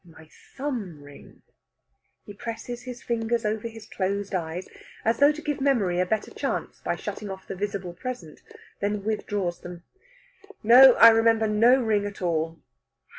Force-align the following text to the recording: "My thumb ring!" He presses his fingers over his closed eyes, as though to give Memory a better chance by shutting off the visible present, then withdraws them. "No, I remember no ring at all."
"My 0.03 0.27
thumb 0.57 1.03
ring!" 1.03 1.43
He 2.25 2.33
presses 2.33 2.81
his 2.81 3.03
fingers 3.03 3.45
over 3.45 3.67
his 3.67 3.85
closed 3.85 4.33
eyes, 4.33 4.67
as 5.05 5.19
though 5.19 5.31
to 5.31 5.41
give 5.43 5.61
Memory 5.61 5.99
a 5.99 6.07
better 6.07 6.31
chance 6.31 6.79
by 6.79 6.95
shutting 6.95 7.29
off 7.29 7.47
the 7.47 7.55
visible 7.55 7.93
present, 7.93 8.41
then 8.79 9.03
withdraws 9.03 9.59
them. 9.59 9.83
"No, 10.63 10.93
I 10.93 11.09
remember 11.09 11.45
no 11.45 11.79
ring 11.83 12.07
at 12.07 12.19
all." 12.19 12.63